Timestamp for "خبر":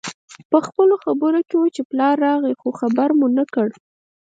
2.79-3.09